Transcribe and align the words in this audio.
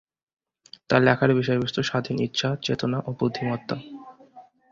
তার 0.89 1.01
লেখার 1.01 1.31
বিষয়বস্তু 1.33 1.79
স্বাধীন 1.83 2.17
ইচ্ছা, 2.19 2.49
চেতনা 2.63 2.97
ও 2.99 3.09
বুদ্ধিমত্তা। 3.19 3.75